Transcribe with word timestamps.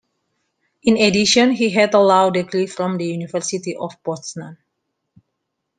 In 0.81 0.97
addition, 0.97 1.51
he 1.51 1.69
had 1.69 1.93
a 1.93 1.99
law 1.99 2.31
degree 2.31 2.65
from 2.65 2.97
the 2.97 3.05
University 3.05 3.75
of 3.75 4.01
Poznan. 4.01 4.57